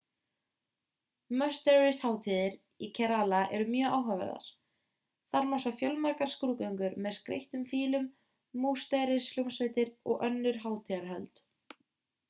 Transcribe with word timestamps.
musterishátíðir 1.41 2.55
í 2.87 2.89
kerala 2.99 3.41
eru 3.57 3.67
mjög 3.73 3.97
áhugaverðar 3.97 4.47
þar 5.35 5.45
má 5.51 5.55
sjá 5.67 5.71
fjölmargar 5.83 6.33
skrúðgöngur 6.33 6.97
með 7.07 7.15
skreyttum 7.19 7.69
fílum 7.75 8.09
musterishljómsveitir 8.65 9.95
og 10.15 10.27
önnur 10.31 10.59
hátíðarhöld 10.67 11.45